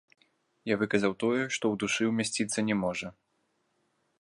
[0.73, 3.07] Я выказаў тое, што ў душы ўмясціцца не можа.